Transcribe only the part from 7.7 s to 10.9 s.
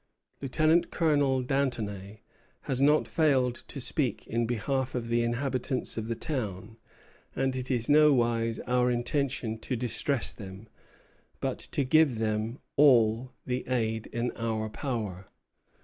nowise our intention to distress them,